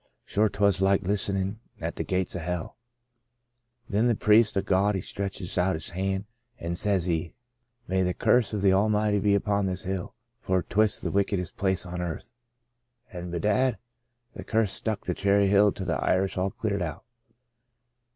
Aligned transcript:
"Sure, 0.25 0.49
'twas 0.49 0.81
like 0.81 1.03
listenin' 1.03 1.59
at 1.79 1.95
the 1.95 2.03
gates 2.03 2.33
of 2.33 2.41
hell 2.41 2.75
1 3.85 3.91
Thin 3.91 4.07
the 4.07 4.15
priest 4.15 4.57
o' 4.57 4.61
Gawd 4.61 4.95
he 4.95 5.01
stretches 5.01 5.59
out 5.59 5.75
his 5.75 5.89
hand, 5.91 6.25
an' 6.57 6.75
sez 6.75 7.05
he, 7.05 7.35
'May 7.87 8.01
the 8.01 8.15
curse 8.15 8.51
ov 8.51 8.63
the 8.63 8.73
Almighty 8.73 9.19
be 9.19 9.35
upon 9.35 9.67
this 9.67 9.83
Hill, 9.83 10.15
for 10.41 10.63
'tis 10.63 11.01
the 11.01 11.11
wickedest 11.11 11.55
place 11.55 11.85
on 11.85 12.01
earth.' 12.01 12.31
An' 13.13 13.29
bedad, 13.29 13.77
the 14.33 14.43
curse 14.43 14.71
stuck 14.73 15.05
to 15.05 15.13
Cherry 15.13 15.49
Hill 15.49 15.71
till 15.71 15.85
the 15.85 16.03
Irish 16.03 16.35
all 16.35 16.49
cleared 16.49 16.81
out." 16.81 17.03